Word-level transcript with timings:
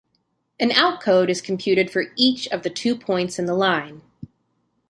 An 0.59 0.71
outcode 0.71 1.29
is 1.29 1.41
computed 1.43 1.91
for 1.91 2.05
each 2.15 2.47
of 2.47 2.63
the 2.63 2.71
two 2.71 2.95
points 2.95 3.37
in 3.37 3.45
the 3.45 3.53
line. 3.53 4.01